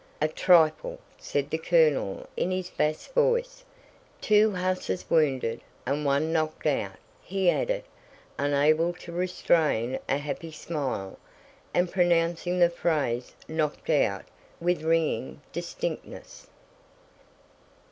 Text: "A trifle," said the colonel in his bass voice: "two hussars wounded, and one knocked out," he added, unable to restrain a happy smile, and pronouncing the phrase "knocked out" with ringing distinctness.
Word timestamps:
"A 0.19 0.27
trifle," 0.27 0.97
said 1.19 1.51
the 1.51 1.59
colonel 1.59 2.27
in 2.35 2.49
his 2.49 2.71
bass 2.71 3.05
voice: 3.05 3.63
"two 4.19 4.51
hussars 4.55 5.07
wounded, 5.11 5.61
and 5.85 6.03
one 6.03 6.33
knocked 6.33 6.65
out," 6.65 6.95
he 7.21 7.51
added, 7.51 7.83
unable 8.39 8.93
to 8.93 9.11
restrain 9.11 9.99
a 10.09 10.17
happy 10.17 10.51
smile, 10.51 11.19
and 11.71 11.91
pronouncing 11.91 12.57
the 12.57 12.71
phrase 12.71 13.35
"knocked 13.47 13.91
out" 13.91 14.25
with 14.59 14.81
ringing 14.81 15.39
distinctness. 15.53 16.47